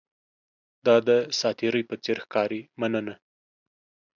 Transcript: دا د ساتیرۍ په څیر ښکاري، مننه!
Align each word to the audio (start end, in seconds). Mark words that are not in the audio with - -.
دا 0.85 0.95
د 1.07 1.09
ساتیرۍ 1.39 1.83
په 1.89 1.95
څیر 2.03 2.17
ښکاري، 2.25 2.61
مننه! 2.79 3.13